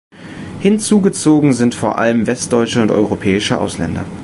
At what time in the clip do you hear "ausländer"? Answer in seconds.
3.61-4.03